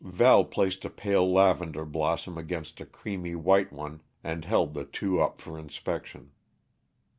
[0.03, 5.21] Val placed a pale lavender blossom against a creamy white one, and held the two
[5.21, 6.31] up for inspection.